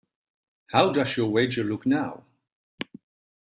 How 0.71 0.91
does 0.91 1.15
your 1.15 1.29
wager 1.29 1.63
look 1.63 1.85
now. 1.85 2.25